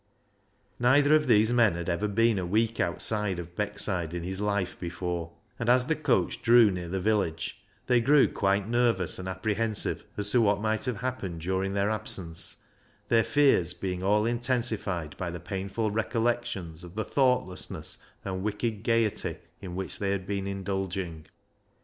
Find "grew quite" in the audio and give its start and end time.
8.01-8.67